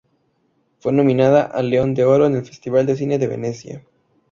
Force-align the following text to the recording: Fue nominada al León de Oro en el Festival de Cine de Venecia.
Fue 0.79 0.91
nominada 0.93 1.43
al 1.43 1.69
León 1.69 1.93
de 1.93 2.05
Oro 2.05 2.25
en 2.25 2.35
el 2.37 2.43
Festival 2.43 2.87
de 2.87 2.95
Cine 2.95 3.19
de 3.19 3.27
Venecia. 3.27 3.83